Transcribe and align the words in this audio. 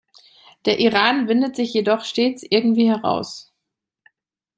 Der 0.65 0.79
Iran 0.79 1.27
windet 1.27 1.55
sich 1.55 1.75
jedoch 1.75 2.03
stets 2.03 2.41
irgendwie 2.41 2.89
heraus. 2.89 3.53